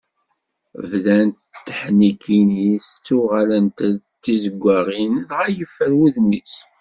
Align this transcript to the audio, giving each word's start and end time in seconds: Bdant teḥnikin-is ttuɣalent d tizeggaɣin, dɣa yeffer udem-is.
Bdant 0.89 1.37
teḥnikin-is 1.65 2.87
ttuɣalent 2.91 3.79
d 3.93 3.97
tizeggaɣin, 4.23 5.13
dɣa 5.29 5.47
yeffer 5.57 5.91
udem-is. 6.03 6.55